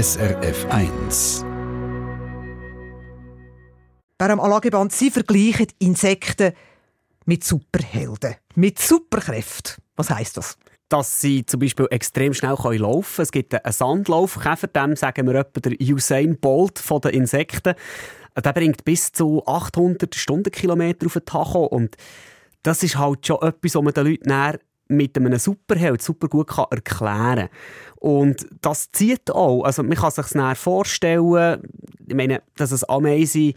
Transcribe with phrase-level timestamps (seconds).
[0.00, 1.44] SRF 1.
[4.16, 6.52] Beim Anlageband, Sie vergleichen Insekten
[7.24, 9.82] mit Superhelden, mit Superkräften.
[9.96, 10.56] Was heißt das?
[10.88, 13.02] dass sie zum Beispiel extrem schnell laufen können.
[13.18, 17.74] Es gibt einen Sandlaufkäfer, dem sagen wir etwa der Usain Bolt von den Insekten.
[18.36, 21.96] Der bringt bis zu 800 Stundenkilometer auf den Tacho und
[22.62, 24.32] das ist halt schon etwas, was man den Leuten
[24.88, 27.48] mit einem Superheld super gut kann erklären kann.
[27.96, 29.64] Und das zieht auch.
[29.64, 31.62] Also man kann sich es vorstellen,
[32.06, 33.52] ich meine, dass es Ameisen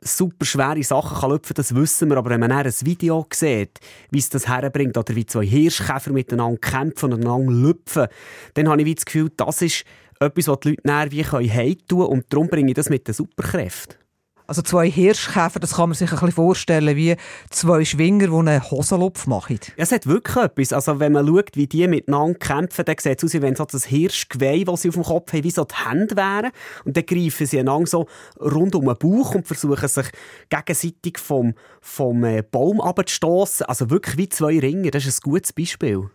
[0.00, 2.16] super schwere Sachen kann lüpfen, das wissen wir.
[2.16, 3.78] Aber wenn man dann ein Video sieht,
[4.10, 8.08] wie es das herbringt, oder wie zwei Hirschkäfer miteinander kämpfen und einander lüpfen,
[8.54, 9.84] dann habe ich das Gefühl, das ist
[10.20, 13.14] etwas, was die Leute näher wie können tun und darum bringe ich das mit den
[13.14, 14.01] Superkräften.
[14.46, 17.16] Also zwei Hirschkäfer, das kann man sich ein bisschen vorstellen wie
[17.50, 19.60] zwei Schwinger, die einen Hosenlupf machen.
[19.76, 20.72] Ja, es hat wirklich etwas.
[20.72, 23.64] Also wenn man schaut, wie die miteinander kämpfen, dann sieht es aus, wie wenn so
[23.64, 26.50] das Hirschgeweih, das sie auf dem Kopf haben, wie so die Hände wären.
[26.84, 28.06] Und dann greifen sie einander so
[28.40, 30.06] rund um den Bauch und versuchen sich
[30.48, 33.66] gegenseitig vom, vom äh, Baum abzustoßen.
[33.66, 34.90] Also wirklich wie zwei Ringe.
[34.90, 36.10] Das ist ein gutes Beispiel.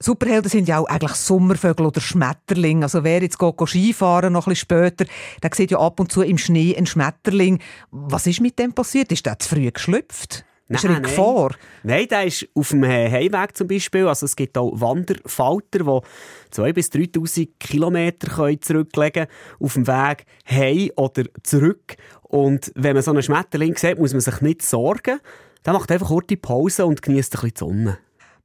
[0.00, 2.84] Superhelden sind ja auch eigentlich Sommervögel oder Schmetterlinge.
[2.84, 5.06] Also wer jetzt geht, Skifahren noch ein bisschen später,
[5.42, 7.58] der sieht ja ab und zu im Schnee einen Schmetterling.
[7.90, 9.10] Was ist mit dem passiert?
[9.10, 10.44] Ist der zu früh geschlüpft?
[10.68, 11.50] Nein, ist er in Gefahr?
[11.82, 14.06] Nein, der ist auf dem Heimweg zum Beispiel.
[14.06, 20.26] Also es gibt auch Wanderfalter, die 2.000 bis 3'000 Kilometer zurücklegen können auf dem Weg
[20.48, 21.96] heim oder zurück.
[22.22, 25.18] Und wenn man so einen Schmetterling sieht, muss man sich nicht sorgen.
[25.64, 27.98] Der macht einfach kurze Pause und genießt ein bisschen die Sonne.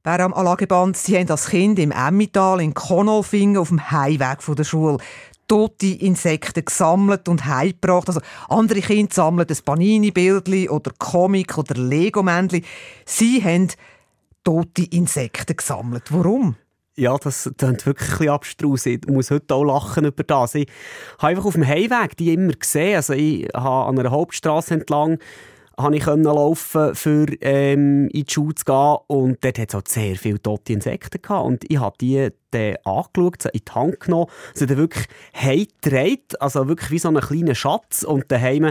[0.06, 4.54] Wer am Anlageband, sie haben als Kind im Emmital in Konolfingen auf dem Heimweg von
[4.54, 4.98] der Schule
[5.48, 8.08] tote Insekten gesammelt und heimgebracht.
[8.08, 12.66] Also andere Kinder sammeln ein Panini-Bildchen oder Comic oder Lego-Männchen.
[13.06, 13.68] Sie haben
[14.44, 16.04] tote Insekten gesammelt.
[16.10, 16.56] Warum?
[16.96, 18.84] Ja, das klingt wirklich ein bisschen abstrus.
[18.84, 20.54] Ich muss heute auch lachen über das.
[20.54, 20.68] Ich
[21.16, 22.96] habe einfach auf dem Heimweg die immer gesehen.
[22.96, 25.18] Also ich habe an einer Hauptstraße entlang
[25.76, 28.96] konnte ich laufen, für ähm, in die Schule zu gehen.
[29.06, 31.46] Und dort hat es halt sehr viele tote Insekten gehabt.
[31.46, 36.68] Und ich habe die dann angeschaut, in die Hand genommen, sie dann wirklich heimgetragen, also
[36.68, 38.02] wirklich wie so einen kleinen Schatz.
[38.02, 38.70] Und daheim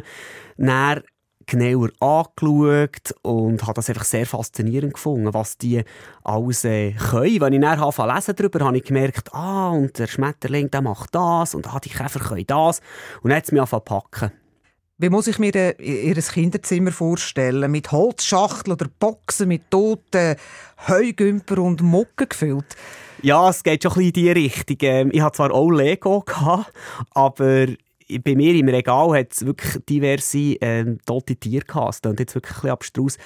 [0.57, 1.01] dann
[1.45, 5.83] genauer angeschaut und habe das einfach sehr faszinierend gefunden, was die
[6.23, 7.41] alles äh, können.
[7.41, 11.13] Wenn ich dann anfange lesen darüber, habe ich gemerkt, ah, und der Schmetterling, der macht
[11.13, 12.79] das und ah, die Käfer können das.
[13.21, 14.31] Und dann hat es mich angefangen packen.
[15.03, 17.69] Wie muss ich mir Ihr Kinderzimmer vorstellen?
[17.69, 20.37] Mit Holzschachteln oder Boxen mit toten
[20.87, 22.77] Heugümper und Mucken gefüllt?
[23.21, 24.77] Ja, es geht schon ein bisschen in diese Richtung.
[24.79, 26.23] Ähm, ich hatte zwar auch Lego,
[27.11, 27.67] aber
[28.23, 32.05] bei mir im Regal hat es wirklich diverse ähm, tote Tiere gehabt.
[32.05, 33.17] Das jetzt wirklich ein bisschen abstrus.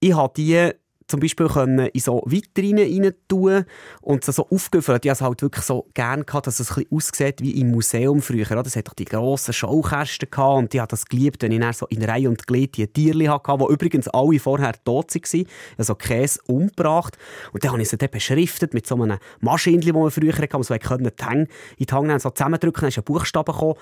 [0.00, 0.72] Ich habe die
[1.06, 3.64] zum Beispiel können in so Vitrinen rein tun
[4.00, 5.04] und sie so aufgefüllt.
[5.04, 7.70] Ich hatte es halt wirklich so gerne gehabt, dass es ein bisschen aussieht wie im
[7.70, 8.44] Museum früher.
[8.44, 11.72] Das hat doch die grossen Schaukästen gehabt und ich habe das geliebt, wenn ich dann
[11.72, 15.46] so in Reihe und Glied die Tierchen hatte, die übrigens alle vorher tot waren.
[15.78, 17.16] Also Käse umgebracht.
[17.52, 20.48] Und dann habe ich sie dann beschriftet mit so einem Maschinchen, das man früher hatte,
[20.54, 23.74] man so die Hänge in die Hänge so zusammendrücken, dann ist ein Buchstabe gekommen.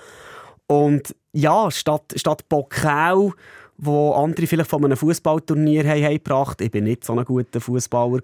[0.67, 3.33] Und ja, statt, statt Bocau
[3.77, 6.67] wo andere vielleicht von einem Fußballturnier gebracht haben.
[6.67, 8.19] Ich war nicht so ein guter Fußballer.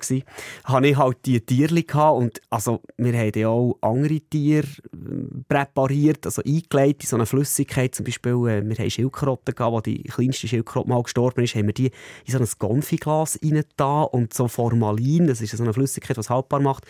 [0.64, 6.26] Hatte ich halt die Tierli und also wir haben ja auch andere Tiere äh, präpariert,
[6.26, 7.94] also eingelegt in so eine Flüssigkeit.
[7.94, 11.74] Zum Beispiel, äh, wir haben Schildkröten wo die kleinste Schildkröte mal gestorben ist, haben wir
[11.74, 11.92] die
[12.26, 16.30] in so ein Gonfiglas rein und so Formalin, das ist so eine Flüssigkeit, die es
[16.30, 16.86] haltbar macht,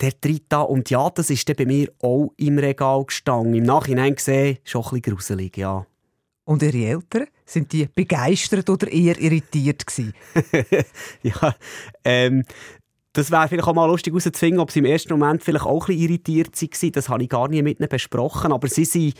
[0.00, 3.54] der tritt da und ja, das ist dann bei mir auch im Regal gestanden.
[3.54, 5.86] Im Nachhinein gesehen, schon ein bisschen gruselig, ja.
[6.48, 7.26] Und Ihre Eltern?
[7.44, 10.14] Sind die begeistert oder eher irritiert gewesen?
[11.22, 11.54] ja,
[12.06, 12.42] ähm,
[13.12, 15.94] das wäre vielleicht auch mal lustig herauszufinden, ob sie im ersten Moment vielleicht auch ein
[15.94, 16.92] bisschen irritiert waren.
[16.92, 18.50] Das habe ich gar nicht mit ihnen besprochen.
[18.50, 19.12] Aber sie sind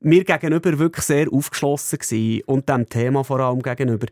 [0.00, 2.42] mir gegenüber wirklich sehr aufgeschlossen gewesen.
[2.44, 4.08] Und dem Thema vor allem gegenüber.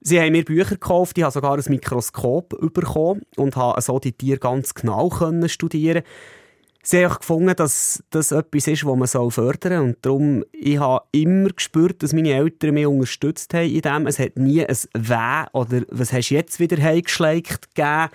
[0.00, 4.12] Sie haben mir Bücher gekauft, ich habe sogar ein Mikroskop bekommen und habe so die
[4.12, 5.08] Tiere ganz genau
[5.46, 6.43] studieren können
[6.84, 9.84] sie haben gefunden, dass das etwas ist, was man fördern soll.
[9.84, 14.06] Und darum, ich habe immer gespürt, dass meine Eltern mich unterstützt haben in dem.
[14.06, 18.08] Es hat nie ein «Weh» oder «Was hast du jetzt wieder heimgeschleicht» gegeben.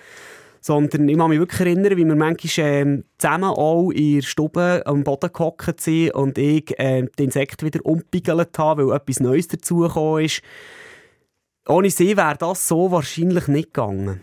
[0.62, 4.82] Sondern ich kann mich wirklich erinnern, wie wir manchmal äh, zusammen auch in der Stube
[4.84, 9.48] am Boden gehockt sind und ich äh, die Insekten wieder umpiegelt habe, weil etwas Neues
[9.48, 10.42] dazugekommen ist.
[11.66, 14.20] Ohne sie wäre das so wahrscheinlich nicht gegangen.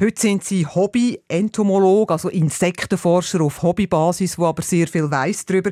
[0.00, 5.70] Heute sind Sie Hobby-Entomolog, also Insektenforscher auf Hobbybasis, wo aber sehr viel weiß darüber.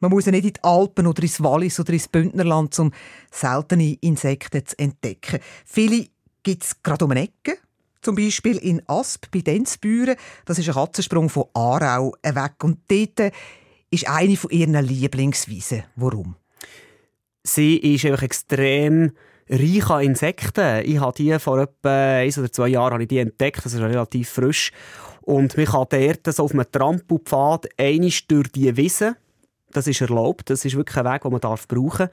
[0.00, 2.90] Man muss ja nicht in die Alpen oder ins Wallis oder ins Bündnerland, um
[3.30, 5.38] seltene Insekten zu entdecken.
[5.64, 6.08] Viele
[6.42, 7.58] gibt es gerade um eine Ecke.
[8.02, 10.16] Zum Beispiel in Asp bei Denzbüren.
[10.46, 12.64] Das ist ein Katzensprung von Aarau weg.
[12.64, 13.32] Und dort
[13.92, 15.84] ist eine von ihren Lieblingsweisen.
[15.94, 16.34] Warum?
[17.44, 19.12] Sie ist einfach extrem
[19.50, 20.84] reich an Insekten.
[20.84, 23.80] Ich habe die vor etwa ein oder zwei Jahren habe ich die entdeckt, das ist
[23.80, 24.72] relativ frisch.
[25.22, 29.16] Und man kann dort so auf einem Trampelpfad einisch durch die Wiese,
[29.72, 32.10] das ist erlaubt, das ist wirklich ein Weg, den man darf brauchen darf,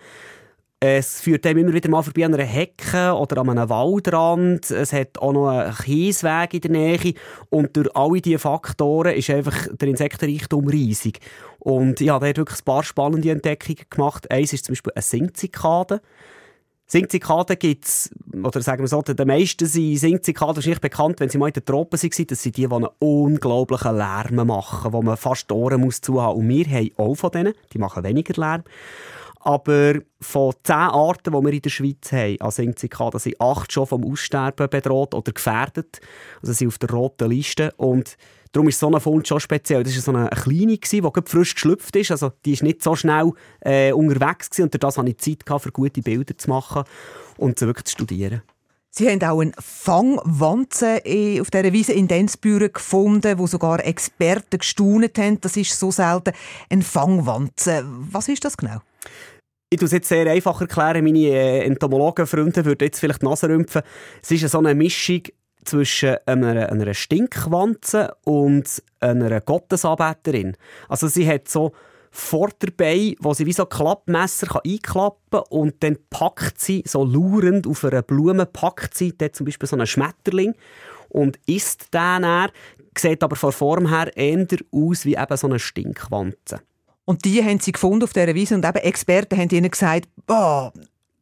[0.80, 4.70] es führt einem immer wieder mal vorbei an einer Hecke oder an einem Waldrand.
[4.70, 7.14] Es hat auch noch einen Kiesweg in der Nähe.
[7.50, 11.20] Und durch alle diese Faktoren ist einfach der Insektenreichtum riesig.
[11.58, 14.30] Und ich habe dort wirklich ein paar spannende Entdeckungen gemacht.
[14.30, 16.00] Eins ist zum Beispiel eine Singzikade.
[16.90, 18.10] Singzikaden gibt es,
[18.42, 21.66] oder sagen wir so, die meisten sind Singzikaden wahrscheinlich bekannt, wenn sie mal in den
[21.66, 25.82] Tropen waren, das sind die, die einen unglaublichen Lärm machen, wo man fast die Ohren
[25.82, 26.40] muss zuhaben.
[26.40, 28.64] Und wir haben auch von denen, die machen weniger Lärm.
[29.40, 33.88] Aber von zehn Arten, die wir in der Schweiz haben, an Singzikaden, sind acht schon
[33.88, 36.00] vom Aussterben bedroht oder gefährdet.
[36.42, 37.74] Also sind auf der roten Liste.
[37.78, 38.18] Und
[38.58, 39.84] darum ist so ein Fund schon speziell.
[39.84, 42.12] Das war so eine kleine, die frisch geschlüpft ist.
[42.12, 43.32] Also die ist nicht so schnell
[43.62, 44.64] äh, unterwegs gewesen.
[44.64, 46.84] Und durch das hatte ich Zeit, gehabt, für gute Bilder zu machen
[47.38, 48.42] und sie wirklich zu studieren.
[48.90, 54.58] Sie haben auch eine Fangwanze äh, auf dieser Wiese in Densbüren gefunden, wo sogar Experten
[54.58, 55.40] gestaunet haben.
[55.40, 56.34] Das ist so selten.
[56.70, 57.84] Eine Fangwanze.
[57.86, 58.80] Was ist das genau?
[59.70, 61.04] Ich tue es jetzt sehr einfach erklären.
[61.04, 63.84] Meine äh, Entomologen-Freunde würden jetzt vielleicht die Nase rümpfen.
[64.24, 65.22] Es ist so eine Mischung
[65.68, 70.56] zwischen einer, einer Stinkwanze und einer Gottesanbeterin.
[70.88, 71.74] Also sie hat so
[72.12, 77.84] Vorderbein, wo sie wie so Klappmesser einklappen kann und dann packt sie so laurend auf
[77.84, 80.56] einer Blume, packt sie dort zum Beispiel so einen Schmetterling
[81.10, 82.50] und isst den dann,
[82.98, 86.62] sieht aber von Form her eher aus wie eben so eine Stinkwanze.
[87.06, 90.72] Und die haben sie gefunden auf dieser Wiese und eben Experten haben ihnen gesagt, oh,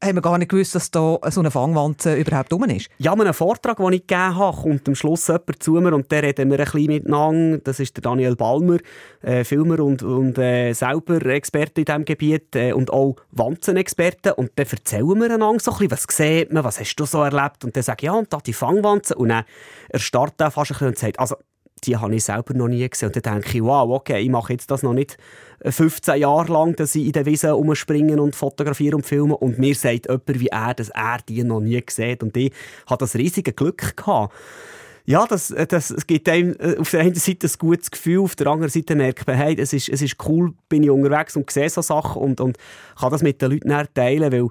[0.06, 2.90] haben wir gar nicht gewusst, dass da so eine Fangwanze überhaupt rum ist.
[2.98, 6.12] Ja, an einem Vortrag, den ich gegeben habe, kommt am Schluss jemand zu mir und
[6.12, 7.58] der reden wir ein bisschen miteinander.
[7.60, 8.78] Das ist der Daniel Balmer,
[9.22, 14.36] äh, Filmer und, und äh, selber Experte in diesem Gebiet äh, und auch Wanzenexperte.
[14.36, 17.24] Und dann erzählen wir einander so ein bisschen, was sieht man, was hast du so
[17.24, 17.66] erlebt?
[17.66, 19.16] Und dann sage ich, ja, und da die Fangwanze.
[19.16, 19.44] Und dann
[19.90, 21.36] erstarrt er fast ein bisschen und sagt, also
[21.84, 23.08] die habe ich selber noch nie gesehen.
[23.08, 25.18] Und dann denke ich, wow, okay, ich mache jetzt das noch nicht
[25.64, 29.34] 15 Jahre lang, dass ich in der Wiese umspringen und fotografieren und filmen.
[29.34, 32.52] Und mir sagt jemand wie er, dass er die noch nie gesehen Und ich
[32.88, 34.34] hatte das riesige Glück gehabt.
[35.08, 38.48] Ja, das, das, gibt einem äh, auf der einen Seite ein gutes Gefühl, auf der
[38.48, 41.70] anderen Seite merkt man, hey, es ist, es ist cool, bin ich unterwegs und sehe
[41.70, 42.58] so Sachen und, und
[43.00, 44.48] kann das mit den Leuten teilen, weil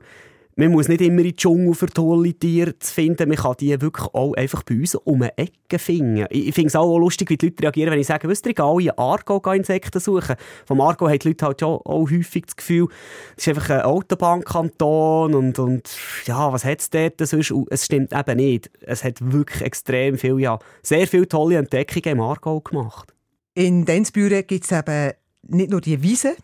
[0.56, 3.28] man muss nicht immer in die Dschungel für tolle Tiere zu finden.
[3.28, 6.26] Man kann die wirklich auch einfach bei uns um eine Ecke finden.
[6.30, 8.82] Ich finde es auch lustig, wie die Leute reagieren, wenn ich sage, wisst ihr, alle
[8.84, 10.36] in Argo Insekten suchen.
[10.66, 12.88] Vom Argo haben die Leute halt schon auch häufig das Gefühl,
[13.36, 15.96] es ist einfach ein Autobahnkanton und, und
[16.26, 17.52] ja, was hat es dort sonst?
[17.70, 18.70] Es stimmt eben nicht.
[18.80, 23.12] Es hat wirklich extrem viel, ja, sehr viele tolle Entdeckungen im Argo gemacht.
[23.54, 25.12] In Densbüren gibt es eben
[25.46, 26.36] nicht nur die Wiese,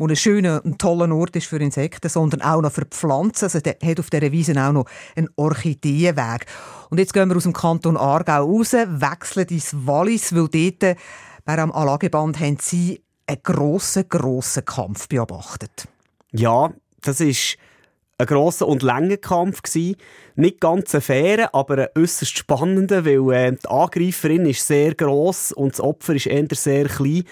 [0.00, 3.44] wo ein schöner und toller Ort ist für Insekten, sondern auch noch für Pflanzen.
[3.44, 6.46] Also der hat auf dieser Wiese auch noch einen Orchideenweg.
[6.88, 10.96] Und jetzt gehen wir aus dem Kanton Aargau raus, wechseln ins Wallis, weil dort
[11.44, 15.86] bei am Alageband haben sie einen grossen, grossen Kampf beobachtet.
[16.32, 16.72] Ja,
[17.02, 17.58] das ist
[18.16, 19.96] ein grosser und langer Kampf gewesen.
[20.34, 25.52] Nicht ganz ein fairer, aber ein äußerst spannender, weil äh, die Angreiferin ist sehr gross
[25.52, 27.24] und das Opfer ist eher sehr klein.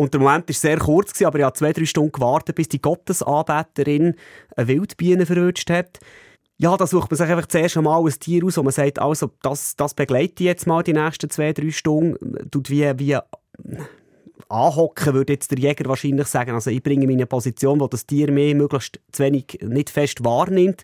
[0.00, 2.80] Und der Moment war sehr kurz, aber ich habe zwei, drei Stunden gewartet, bis die
[2.80, 4.14] Gottesanbeterin
[4.56, 5.98] eine Wildbiene verwünscht hat.
[6.56, 9.30] Ja, da sucht man sich einfach zuerst einmal ein Tier aus, wo man sagt, also,
[9.42, 12.50] das, das begleite ich jetzt mal die nächsten zwei, drei Stunden.
[12.50, 13.18] Tut wie, wie
[14.48, 16.52] anhocken, würde jetzt der Jäger wahrscheinlich sagen.
[16.52, 19.90] Also ich bringe mich in eine Position, wo das Tier mir möglichst zu wenig nicht
[19.90, 20.82] fest wahrnimmt.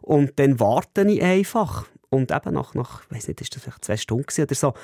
[0.00, 1.86] Und dann warte ich einfach.
[2.14, 4.74] Und eben nach, nach weiß nicht, ist das vielleicht zwei Stunden oder so,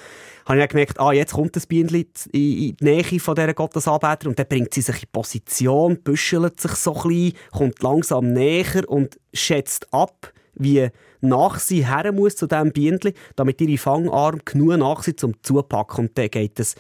[0.47, 4.39] habe ich gemerkt, ah, jetzt kommt das Bienen in, die Nähe von dieser Gottesanbeterin und
[4.39, 9.19] dann bringt sie sich in Position, büschelt sich so ein bisschen, kommt langsam näher und
[9.33, 10.89] schätzt ab, wie
[11.21, 16.07] nach sie her muss zu diesem Bienen, damit ihre Fangarm genug nach sie zum Zupacken.
[16.07, 16.75] Und dann geht es,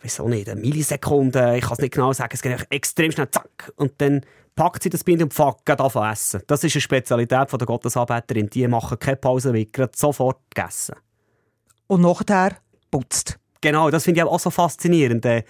[0.00, 3.72] wieso nicht, eine Millisekunde, ich kann es nicht genau sagen, es geht extrem schnell, zack,
[3.76, 4.22] und dann
[4.56, 6.42] packt sie das Bienen und fängt an zu essen.
[6.46, 8.50] Das ist eine Spezialität der Gottesanbeterin.
[8.50, 10.96] Die machen keine Pause, wird sofort gegessen.
[11.86, 12.56] Und nachher
[12.90, 13.38] putzt.
[13.60, 15.24] Genau, das finde ich auch so faszinierend.
[15.26, 15.44] Äh,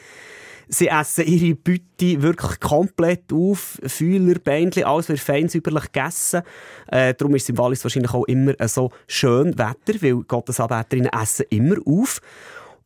[0.69, 3.79] sie essen ihre Beute wirklich komplett auf.
[3.87, 6.43] Fühler, Beinchen, alles wird fein säuberlich gegessen.
[6.89, 11.47] Äh, darum ist es im Wallis wahrscheinlich auch immer so schön Wetter, weil Gottesanbeterinnen essen
[11.51, 12.21] immer auf.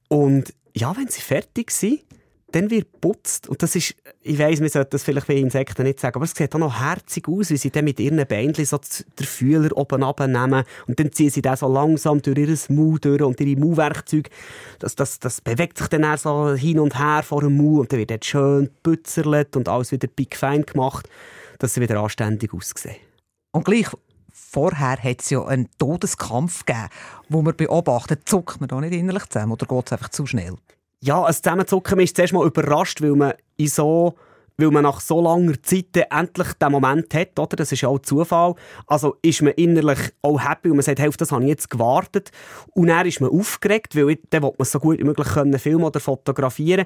[0.08, 2.00] Und ja, wenn sie fertig sind,
[2.52, 3.48] dann wird putzt.
[3.48, 6.34] Und das ist, ich weiss, man sollte das vielleicht bei Insekten nicht sagen, aber es
[6.34, 10.02] sieht auch noch herzig aus, wie sie dann mit ihren Beinen so den Fühler oben
[10.02, 14.30] abnehmen und dann ziehen sie dann so langsam durch ihr Mau durch und ihre Mauwerkzeuge.
[14.78, 17.98] Das, das, das bewegt sich dann so hin und her vor dem Mau und dann
[17.98, 21.08] wird dort schön gebützerlet und alles wieder big fein gemacht,
[21.58, 22.96] dass sie wieder anständig aussehen.
[23.52, 23.88] Und gleich
[24.32, 26.88] vorher hat es ja einen Todeskampf gegeben,
[27.28, 30.56] wo man beobachtet, zuckt man da nicht innerlich zusammen oder geht es einfach zu schnell?
[31.02, 34.16] Ja, ein Zusammenzucken ist zuerst mal überrascht, weil man in so
[34.60, 37.56] weil man nach so langer Zeit endlich den Moment hat, oder?
[37.56, 38.54] Das ist ja auch Zufall.
[38.86, 41.70] Also ist man innerlich auch happy und man sagt, hey, auf das habe ich jetzt
[41.70, 42.30] gewartet.
[42.74, 45.84] Und dann ist man aufgeregt, weil dann will man so gut wie möglich können filmen
[45.84, 46.84] oder fotografieren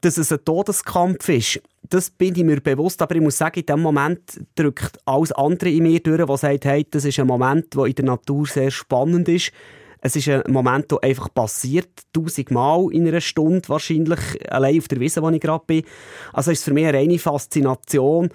[0.00, 3.66] Dass es ein Todeskampf ist, das bin ich mir bewusst, aber ich muss sagen, in
[3.66, 7.74] dem Moment drückt alles andere in mir durch, was sagt, hey, das ist ein Moment,
[7.74, 9.52] der in der Natur sehr spannend ist
[10.00, 14.18] es ist ein Moment, der einfach passiert, tausendmal in einer Stunde wahrscheinlich,
[14.50, 15.82] allein auf der Wiese, wo ich gerade bin.
[16.32, 18.30] Also ist es für mich eine reine Faszination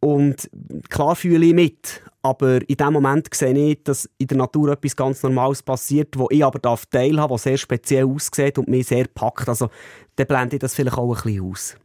[0.00, 0.48] und
[0.88, 4.96] klar fühle ich mit, aber in dem Moment sehe ich, dass in der Natur etwas
[4.96, 9.06] ganz Normales passiert, wo ich aber darf teilhaben, was sehr speziell aussieht und mich sehr
[9.06, 9.48] packt.
[9.48, 9.68] Also
[10.16, 11.76] dann blende ich das vielleicht auch ein bisschen aus.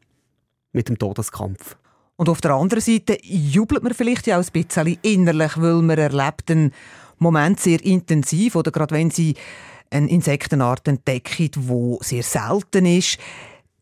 [0.71, 1.77] Mit dem Todeskampf.
[2.17, 5.97] Und auf der anderen Seite jubelt man vielleicht ja auch ein bisschen innerlich, weil man
[5.97, 6.71] erlebt einen
[7.17, 9.35] Moment sehr intensiv oder gerade wenn sie
[9.89, 13.17] eine Insektenart entdecken, die sehr selten ist,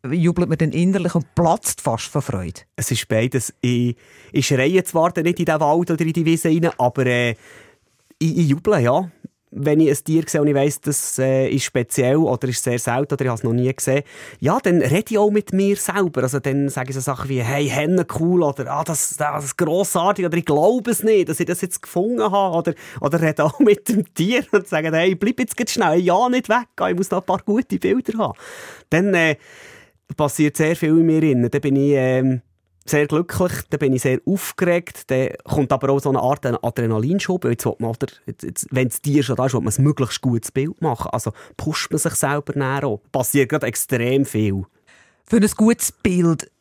[0.09, 2.61] jubelt man dann innerlich und platzt fast vor Freude.
[2.75, 3.53] Es ist beides.
[3.61, 3.95] Ich,
[4.31, 7.31] ich schreie zwar nicht in den Wald oder in die Wiese rein, aber äh,
[8.19, 9.09] ich, ich juble, ja
[9.55, 12.79] wenn ich ein Tier sehe und ich weiss, das äh, ist speziell oder ist sehr
[12.79, 14.03] selten oder ich habe es noch nie gesehen,
[14.39, 16.23] ja, dann rede ich auch mit mir selber.
[16.23, 19.57] Also dann sage ich so Sachen wie, hey, Henne cool oder ah, das, das ist
[19.57, 23.43] grossartig oder ich glaube es nicht, dass ich das jetzt gefunden habe oder, oder rede
[23.43, 26.95] auch mit dem Tier und sage, hey, bleib jetzt ganz schnell, ja, nicht weg, ich
[26.95, 28.37] muss da ein paar gute Bilder haben.
[28.89, 29.35] Dann äh,
[30.15, 31.49] passiert sehr viel in mir drin.
[31.49, 31.93] Dann bin ich...
[31.93, 32.41] Ähm,
[32.85, 37.45] sehr glücklich, dann bin ich sehr aufgeregt, dann kommt aber auch so eine Art Adrenalinschub,
[37.45, 37.95] jetzt man,
[38.71, 41.91] wenn es dir schon da ist, will man ein möglichst gutes Bild machen, also pusht
[41.91, 42.99] man sich selber näher an.
[43.11, 44.65] Passiert gerade extrem viel.
[45.23, 46.51] Für ein gutes Bild,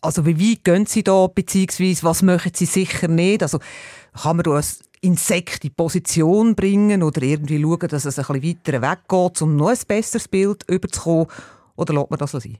[0.00, 3.58] also wie weit gehen Sie da, beziehungsweise was möchten Sie sicher nicht, also
[4.14, 4.64] kann man da ein
[5.02, 9.68] Insekt in Position bringen oder irgendwie schauen, dass es ein bisschen weiter weggeht, um noch
[9.68, 11.26] ein besseres Bild überzukommen,
[11.76, 12.58] oder lässt man das sein?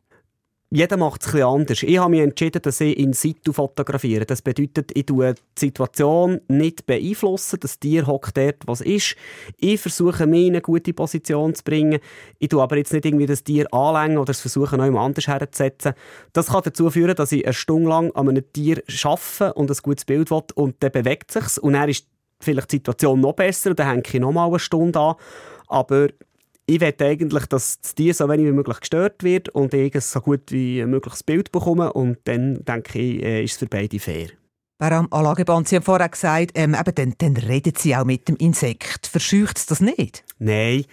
[0.70, 1.82] Jeder macht es etwas anders.
[1.84, 4.26] Ich habe mich entschieden, dass ich in situ fotografiere.
[4.26, 7.60] Das bedeutet, ich tue die Situation nicht beeinflussen.
[7.60, 9.14] Das Tier hockt dort, was ist.
[9.58, 12.00] Ich versuche, mich in eine gute Position zu bringen.
[12.40, 15.94] Ich tue aber jetzt nicht irgendwie das Tier anlängen oder es versuche, noch anders herzusetzen.
[16.32, 19.76] Das kann dazu führen, dass ich eine Stunde lang an einem Tier arbeite und ein
[19.80, 22.08] gutes Bild will und dann bewegt sich und dann ist
[22.40, 25.14] vielleicht die Situation noch besser und dann hänge ich noch mal eine Stunde an.
[25.68, 26.08] Aber
[26.66, 30.00] ich will eigentlich, dass das Tier so wenig wie möglich gestört wird und ich ein
[30.00, 33.98] so gut wie mögliches Bild bekomme und dann denke ich, äh, ist es für beide
[33.98, 34.28] fair.
[34.78, 38.36] Beim Anlageband, Sie haben vorher gesagt, ähm, eben, dann, dann reden Sie auch mit dem
[38.36, 39.06] Insekt.
[39.06, 40.24] Verscheucht es das nicht?
[40.38, 40.84] Nein,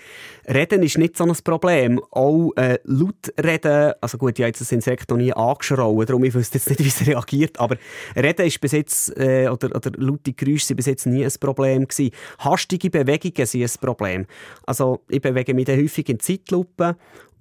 [0.48, 2.02] Reden ist nicht so ein Problem.
[2.12, 6.24] Auch äh, laut reden, also gut, ich habe jetzt das Insekt noch nie angeschrauen, darum
[6.24, 7.76] ich wüsste jetzt nicht, wie es reagiert, aber
[8.16, 11.86] Reden ist bis jetzt, äh, oder, oder laute Geräusche sind bis jetzt nie ein Problem
[11.88, 12.12] gewesen.
[12.40, 14.26] Hastige Bewegungen sind ein Problem.
[14.66, 16.96] Also ich bewege mich dann häufig in Zeitlupe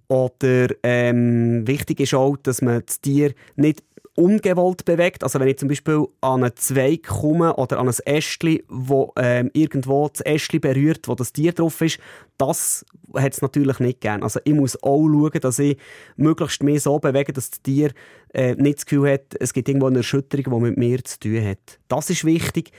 [0.08, 3.82] oder ähm, wichtig ist auch, dass man das Tier nicht
[4.14, 5.22] ungewollt bewegt.
[5.22, 9.50] Also wenn ich zum Beispiel an einen Zweig komme oder an ein Ästchen, wo ähm,
[9.54, 11.98] irgendwo das Ästchen berührt, wo das Tier drauf ist,
[12.36, 14.22] das hat es natürlich nicht gern.
[14.22, 15.78] Also ich muss auch schauen, dass ich
[16.16, 17.92] möglichst mehr so bewege, dass das Tier
[18.34, 21.44] äh, nicht das Gefühl hat, es gibt irgendwo eine Erschütterung, die mit mir zu tun
[21.44, 21.78] hat.
[21.88, 22.70] Das ist wichtig.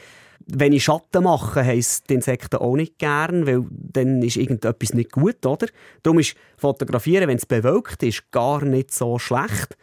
[0.46, 5.14] Wenn ich Schatten mache, heisst die Insekten auch nicht gern, weil dann ist irgendetwas nicht
[5.14, 5.68] gut, oder?
[6.04, 9.78] Darum ist Fotografieren, wenn es bewölkt ist, gar nicht so schlecht.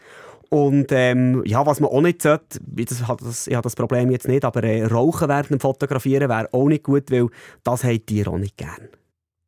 [0.50, 4.44] Und ähm, ja, was man auch nicht sollte, das, ich habe das Problem jetzt nicht,
[4.44, 7.28] aber äh, Rauchen während dem Fotografieren wäre auch nicht gut, weil
[7.62, 8.88] das haben die auch nicht gern.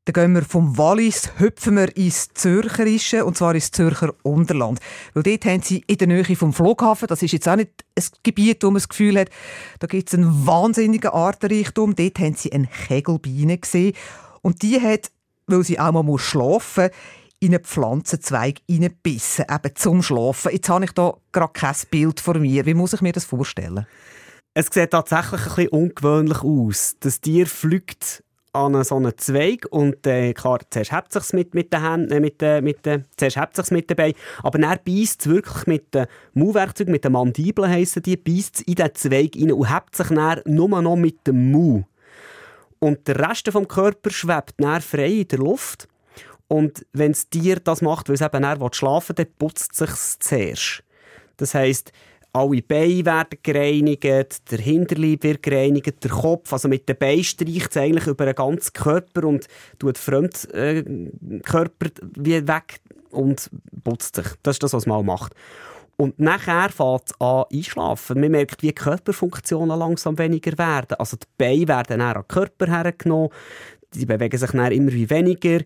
[0.05, 4.79] Dann gehen wir vom Wallis, hüpfen wir ins Zürcherische, und zwar ins Zürcher Unterland.
[5.15, 8.05] Weil dort haben sie in der Nähe vom Flughafen, das ist jetzt auch nicht ein
[8.23, 9.29] Gebiet, wo man das Gefühl hat,
[9.81, 11.97] da gibt es einen wahnsinnigen Artenreichtum.
[11.97, 13.95] Dort haben sie eine Kegelbiene gesehen.
[14.41, 15.11] Und die hat,
[15.47, 16.93] weil sie auch mal schlafen muss,
[17.43, 20.53] in einen Pflanzenzweig hineinbissen, eben zum Schlafen.
[20.53, 22.65] Jetzt habe ich da gerade kein Bild vor mir.
[22.67, 23.85] Wie muss ich mir das vorstellen?
[24.55, 26.97] Es sieht tatsächlich ein bisschen ungewöhnlich aus.
[27.01, 28.23] Das Tier fliegt
[28.53, 32.21] an so einen Zweig und äh, klar, zuerst hebt es mit, mit den Händen, äh,
[32.21, 35.95] mit, äh, mit, äh, zuerst hebt es mit dabei, aber dann beißt es wirklich mit
[35.95, 39.97] den Mauwerkzeugen, mit den Mandibeln heissen die, beißt es in den Zweig rein und hebt
[39.97, 41.85] sich dann nur noch mit dem Mau.
[42.79, 45.89] Und der Rest vom Körper schwebt dann frei in der Luft
[46.53, 49.79] Und wenn das Tier das macht, weil es eben dann schlafen will, dann putzt es
[49.79, 50.85] sich zuerst.
[51.39, 51.93] Das heisst,
[52.35, 57.71] alle Beine werden gereinigt, der Hinterleib wird gereinigt, der Kopf, also mit den Beinen streicht
[57.71, 62.81] es eigentlich über den ganzen Körper und tut Fremdkörper äh, weg
[63.13, 63.49] und
[63.83, 64.27] putzt sich.
[64.43, 65.35] Das ist das, was man macht.
[65.97, 68.21] Und nachher fängt es an einschlafen.
[68.21, 70.97] Man merkt, wie die Körperfunktionen langsam weniger werden.
[70.99, 73.31] Also die Beine werden dann an den Körper hergenommen,
[73.95, 75.61] die bewegen sich dann immer wie weniger,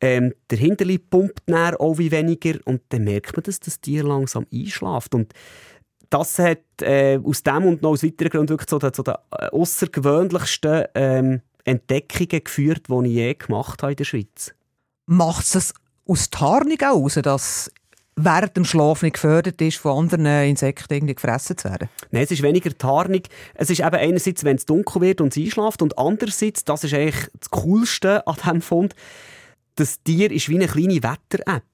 [0.00, 4.04] ähm, der Hinterleib pumpt dann auch wie weniger und dann merkt man, dass das Tier
[4.04, 5.14] langsam einschläft.
[5.14, 5.32] Und
[6.10, 9.14] das hat äh, aus dem und noch aus weiteren Gründen wirklich zu den, zu den
[9.14, 14.54] äh, außergewöhnlichsten ähm, Entdeckungen geführt, die ich je gemacht habe in der Schweiz.
[15.06, 15.72] Macht es
[16.06, 17.70] aus Tarnung aus, dass
[18.16, 21.88] während dem Schlaf nicht gefördert ist, von anderen Insekten irgendwie gefressen zu werden?
[22.10, 23.22] Nein, es ist weniger Tarnung.
[23.54, 26.94] Es ist eben einerseits, wenn es dunkel wird und es einschläft und andererseits, das ist
[26.94, 28.94] eigentlich das Coolste an diesem Fund,
[29.76, 31.64] das Tier ist wie eine kleine Wetter-App.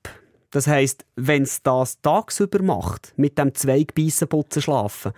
[0.51, 5.13] Das heisst, wenn es das tagsüber macht, mit dem Zweigbeissen putzen schlafen,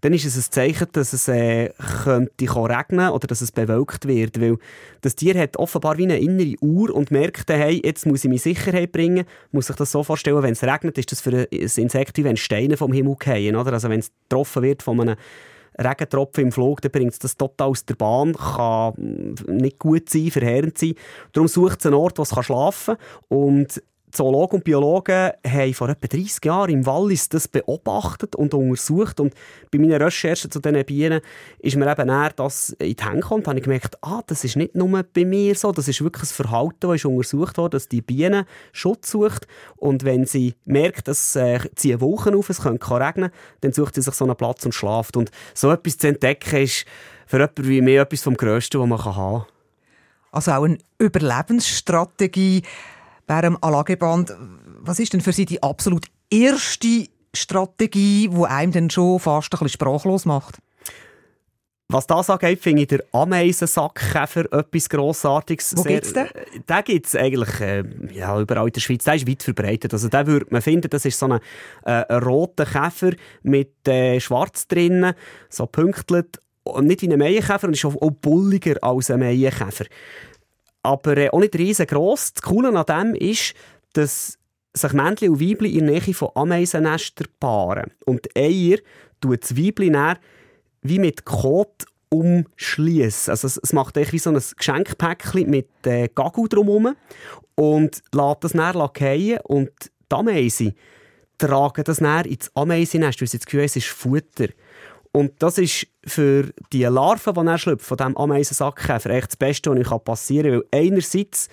[0.00, 1.70] dann ist es ein Zeichen, dass es äh,
[2.04, 4.40] könnte regnen oder dass es bewölkt wird.
[4.40, 4.58] Weil
[5.00, 8.42] das Tier hat offenbar wie eine innere Uhr und merkt, hey, jetzt muss ich mich
[8.42, 9.24] Sicherheit bringen.
[9.52, 12.36] Muss sich das so vorstellen, wenn es regnet, ist das für ein Insekt wie wenn
[12.36, 13.56] Steine vom Himmel fallen.
[13.56, 13.72] Oder?
[13.72, 15.16] Also wenn es getroffen wird von einem
[15.80, 18.94] Regentropfen im Flug, dann bringt es das total aus der Bahn, kann
[19.46, 20.94] nicht gut sein, verheerend sein.
[21.32, 23.38] Darum sucht es einen Ort, wo es schlafen kann.
[23.38, 29.20] Und Zoologen und Biologen haben vor etwa 30 Jahren im Wallis das beobachtet und untersucht.
[29.20, 29.34] Und
[29.70, 31.20] bei meinen Recherchen zu diesen Bienen
[31.58, 33.42] ist mir eben näher das in die Hände gekommen.
[33.42, 36.30] Da habe ich gemerkt, ah, das ist nicht nur bei mir so, das ist wirklich
[36.30, 39.46] ein Verhalten, das untersucht wurde, dass die Biene Schutz sucht.
[39.76, 44.02] Und wenn sie merkt, dass äh, ziehen Wolken auf, es könnte regnen, dann sucht sie
[44.02, 45.16] sich so einen Platz und schlaft.
[45.16, 46.86] Und so etwas zu entdecken ist
[47.26, 49.46] für jemanden wie mir etwas vom Grössten, was man haben kann.
[50.30, 52.62] Also auch eine Überlebensstrategie
[53.28, 54.34] während Alageband.
[54.80, 59.50] Was ist denn für Sie die absolut erste Strategie, die einem dann schon fast ein
[59.50, 60.58] bisschen sprachlos macht?
[61.90, 65.74] Was das angeht, finde ich der Ameisensackkäfer etwas Grossartiges.
[65.74, 66.26] Wo gibt es den?
[66.68, 67.82] Den gibt es eigentlich äh,
[68.12, 69.04] ja, überall in der Schweiz.
[69.04, 69.94] Der ist weit verbreitet.
[69.94, 71.40] Also den würde man finden, das ist so ein,
[71.86, 75.14] äh, ein roter Käfer mit äh, schwarz drinnen,
[75.48, 76.42] so pünktelt.
[76.82, 79.86] Nicht wie ein Meienkäfer und ist auch, auch bulliger als ein Meienkäfer
[80.82, 82.34] aber äh, auch nicht riesengroß.
[82.34, 83.54] Das Coole an dem ist,
[83.92, 84.38] dass
[84.74, 87.92] sich Männchen und Weibchen in der Nähe von Ameisennestern paaren.
[88.04, 88.78] Und Eier
[89.20, 89.96] tut das Weibchen
[90.82, 93.30] wie mit Kot umschließen.
[93.30, 96.94] Also es, es macht echt wie so ein Geschenkpäckchen mit äh, Gagel drumherum
[97.54, 99.70] und lässt das dann fallen und
[100.10, 100.74] die Ameisen
[101.38, 104.48] tragen das dann ins Ameisennest, weil sie das Gefühl es ist Futter.
[105.18, 109.68] Und das ist für die Larven, die er schlüpft, von diesem Ameisensackkäfer, echt das Beste,
[109.72, 110.62] was passieren kann.
[110.72, 111.48] Weil einerseits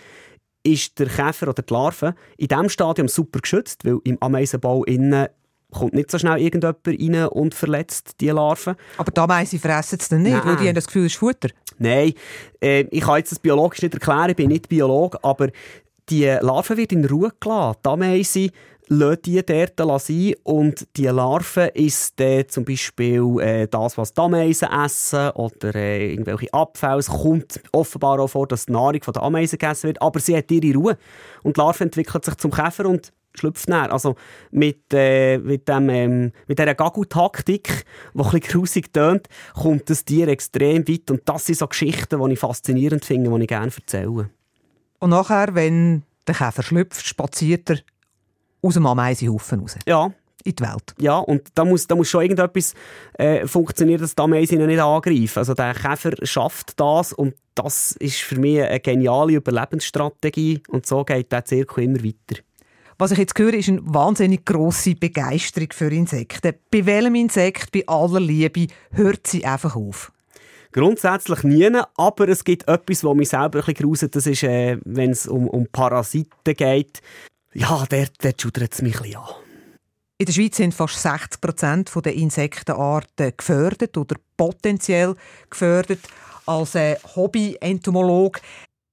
[0.62, 5.30] ist der Käfer oder die Larve in diesem Stadium super geschützt, weil im Ameisenbau innen
[5.72, 8.76] kommt nicht so schnell irgendjemand rein und verletzt die Larven.
[8.98, 10.46] Aber die Ameisen fressen es dann nicht, Nein.
[10.46, 11.50] weil die haben das Gefühl, es ist Futter.
[11.80, 12.14] Nein,
[12.62, 15.50] äh, ich kann jetzt das biologisch nicht erklären, ich bin nicht Biologe, aber
[16.10, 17.80] die Larve wird in Ruhe gelassen.
[17.84, 18.52] Die Ameisen
[18.88, 24.22] lassen die dort sein und die Larven ist dann zum Beispiel äh, das, was die
[24.22, 27.00] Ameisen essen oder äh, irgendwelche Abfälle.
[27.00, 30.38] Es kommt offenbar auch vor, dass die Nahrung von der Ameisen gegessen wird, aber sie
[30.38, 30.98] hat ihre Ruhe.
[31.44, 33.92] Und die Larve entwickelt sich zum Käfer und schlüpft näher.
[33.92, 34.16] Also
[34.52, 40.06] mit, äh, mit, dem, ähm, mit dieser Gagu-Taktik, die ein bisschen grusig tönt, kommt das
[40.06, 41.12] Tier extrem weit.
[41.12, 44.30] Und das sind so Geschichten, die ich faszinierend finde, die ich gerne erzähle.
[45.00, 47.78] Und nachher, wenn der Käfer schlüpft, spaziert er
[48.66, 49.78] aus dem Ameisenhaufen raus.
[49.86, 50.12] Ja.
[50.44, 50.94] In die Welt.
[51.00, 52.76] Ja, und da muss, da muss schon irgendetwas
[53.14, 55.40] äh, funktionieren, dass die Ameisen nicht angreifen.
[55.40, 61.04] Also der Käfer schafft das und das ist für mich eine geniale Überlebensstrategie und so
[61.04, 62.44] geht der Zirkel immer weiter.
[62.98, 66.54] Was ich jetzt höre, ist eine wahnsinnig grosse Begeisterung für Insekten.
[66.72, 70.12] Bei welchem Insekt, bei aller Liebe, hört sie einfach auf?
[70.72, 74.16] Grundsätzlich nie, aber es gibt etwas, das mich selber ein bisschen gruselt.
[74.16, 77.02] Das ist, äh, wenn es um, um Parasiten geht
[77.56, 79.34] ja, der, der schudert es mich ein bisschen an.
[80.18, 85.16] In der Schweiz sind fast 60 Prozent der Insektenarten gefördert oder potenziell
[85.50, 86.00] gefördert.
[86.46, 88.40] Als äh, Hobby-Entomolog,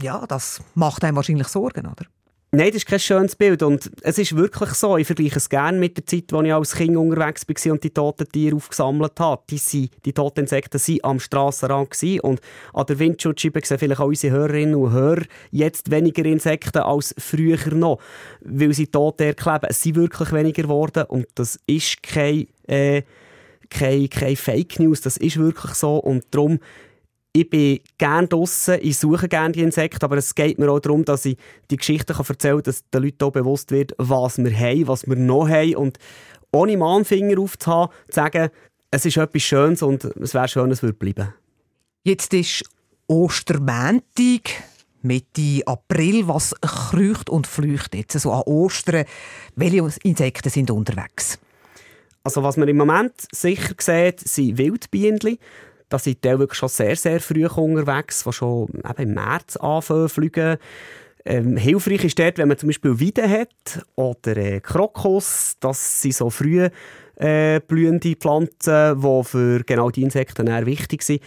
[0.00, 2.06] ja, das macht einem wahrscheinlich Sorgen, oder?
[2.54, 3.62] Nein, das ist kein schönes Bild.
[3.62, 6.74] Und es ist wirklich so, ich vergleiche es gerne mit der Zeit, als ich als
[6.74, 9.42] Kind unterwegs war und die toten Tiere aufgesammelt habe.
[9.48, 11.96] Die, sind, die toten Insekten waren am Strassenrand.
[12.20, 12.42] Und
[12.74, 17.56] an der Windschutzscheibe sehen vielleicht auch unsere Hörerinnen und Hörer jetzt weniger Insekten als früher
[17.74, 18.00] noch,
[18.42, 19.70] weil sie tot erkleben.
[19.70, 23.00] Es sind wirklich weniger geworden und das ist kein, äh,
[23.70, 25.96] kein, kein Fake News, das ist wirklich so.
[25.96, 26.58] Und darum
[27.32, 31.04] ich bin gerne draußen, ich suche gerne die Insekten, aber es geht mir auch darum,
[31.04, 31.38] dass ich
[31.70, 35.16] die Geschichten erzählen kann, dass den Leuten auch bewusst wird, was wir haben, was wir
[35.16, 35.98] noch haben und
[36.52, 38.50] ohne Mahnfinger aufzuhaben, zu sagen,
[38.90, 41.32] es ist etwas Schönes und es wäre schön, es würde bleiben.
[42.04, 42.64] Jetzt ist
[43.06, 44.62] Ostermäntig,
[45.00, 46.28] Mitte April.
[46.28, 49.04] Was kreucht und fleucht jetzt so an Ostern?
[49.56, 51.38] Welche Insekten sind unterwegs?
[52.22, 55.38] Also was man im Moment sicher sieht, sind Wildbienen.
[55.92, 60.08] Da sind die wirklich schon sehr, sehr früh unterwegs, die schon eben im März anfangen
[60.08, 60.56] fliegen.
[61.26, 65.56] Ähm, hilfreich ist dort, wenn man zum Beispiel Weiden hat oder äh, Krokus.
[65.60, 66.66] Das sind so früh
[67.16, 71.20] äh, blühende Pflanzen, die für genau die Insekten wichtig sind.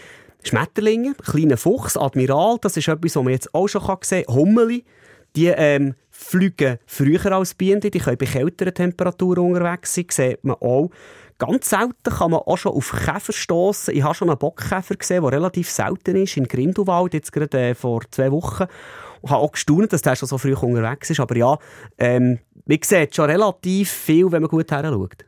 [0.44, 4.36] Schmetterlinge, kleiner Fuchs, Admiral, das ist etwas, was man jetzt auch schon sehen kann.
[4.36, 4.84] Hummeli,
[5.36, 10.56] die ähm, fliegen früher als Bienen, die können bei kälteren Temperaturen unterwegs sein, sieht man
[10.56, 10.90] auch.
[11.38, 13.94] Ganz selten kann man auch schon auf Käfer stoßen.
[13.94, 17.76] Ich habe schon einen Bockkäfer gesehen, der relativ selten ist, in Grindelwald, jetzt gerade äh,
[17.76, 18.68] vor zwei Wochen.
[19.22, 21.20] Ich habe auch gestaunt, dass der schon so früh unterwegs ist.
[21.20, 21.58] Aber ja,
[21.98, 25.26] ähm, man sieht schon relativ viel, wenn man gut hinschaut.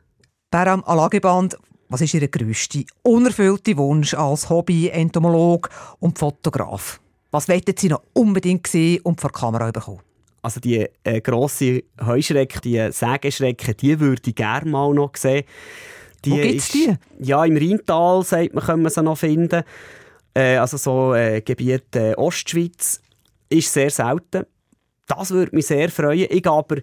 [0.50, 1.58] Beram Alageband,
[1.90, 5.68] was ist Ihr grösster unerfüllte Wunsch als Hobby-Entomolog
[6.00, 7.00] und Fotograf?
[7.30, 10.00] Was wollten Sie noch unbedingt sehen und vor die Kamera bekommen?
[10.40, 15.44] Also die äh, grosse Heuschrecke, die Sägeschrecke, die würde ich gerne mal noch sehen.
[16.24, 16.94] Die Wo gibt es die?
[17.20, 19.62] Ja, im Rheintal, sagt man, können wir sie noch finden.
[20.34, 23.00] Äh, also so äh, Gebiet äh, Ostschweiz
[23.48, 24.46] ist sehr selten.
[25.06, 26.28] Das würde mich sehr freuen.
[26.30, 26.76] Ich aber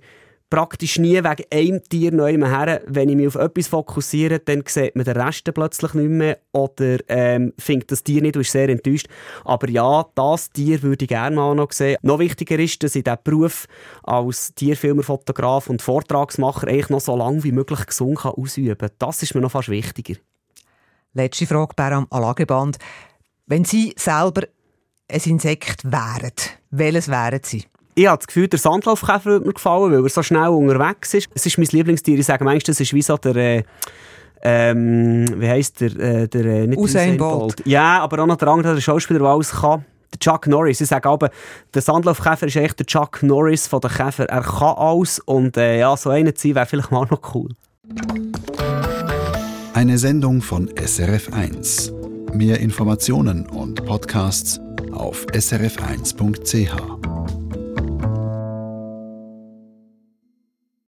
[0.56, 2.82] praktisch nie wegen einem Tier neu her.
[2.88, 7.00] Wenn ich mich auf etwas fokussiere, dann sieht man den Rest plötzlich nicht mehr oder
[7.10, 9.08] ähm, findet das Tier nicht und ist sehr enttäuscht.
[9.44, 11.98] Aber ja, das Tier würde ich gerne mal noch sehen.
[12.04, 13.68] Noch wichtiger ist, dass ich diesen Beruf
[14.04, 18.92] als Tierfilmer, Fotograf und Vortragsmacher eigentlich noch so lange wie möglich gesund kann ausüben kann.
[18.98, 20.18] Das ist mir noch fast wichtiger.
[21.14, 22.78] Letzte Frage, Beram Alageband.
[23.46, 24.44] Wenn Sie selber
[25.12, 26.32] ein Insekt wären,
[26.72, 27.66] welches wären Sie?
[27.98, 31.30] Ich habe das Gefühl, der Sandlaufkäfer würde mir gefallen, weil er so schnell unterwegs ist.
[31.34, 32.20] Es ist mein Lieblingstier.
[32.20, 33.36] Ich sage manchmal, das ist wie so der...
[33.36, 33.64] Äh,
[34.48, 35.98] ähm, wie heisst der?
[35.98, 37.66] Äh, der äh, nicht Usain Bolt.
[37.66, 39.86] Ja, aber auch noch der andere der Schauspieler, der alles kann.
[40.14, 40.82] Der Chuck Norris.
[40.82, 41.32] Ich sage aber,
[41.74, 44.26] der Sandlaufkäfer ist echt der Chuck Norris von den Käfer.
[44.26, 47.50] Er kann alles und äh, ja, so einer zu sein wäre vielleicht mal noch cool.
[49.74, 52.34] Eine Sendung von SRF1.
[52.34, 54.60] Mehr Informationen und Podcasts
[54.92, 57.35] auf srf1.ch.